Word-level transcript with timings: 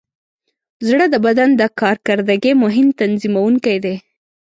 زړه 0.87 1.05
د 1.13 1.15
بدن 1.25 1.49
د 1.59 1.61
کارکردګۍ 1.79 2.53
مهم 2.63 2.87
تنظیموونکی 3.01 3.77
دی. 3.83 3.95